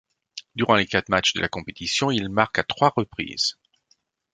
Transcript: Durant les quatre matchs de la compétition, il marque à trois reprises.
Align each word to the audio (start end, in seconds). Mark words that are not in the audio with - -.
Durant 0.55 0.77
les 0.77 0.87
quatre 0.87 1.09
matchs 1.09 1.33
de 1.35 1.41
la 1.41 1.47
compétition, 1.47 2.09
il 2.09 2.29
marque 2.29 2.57
à 2.57 2.63
trois 2.63 2.89
reprises. 2.97 3.59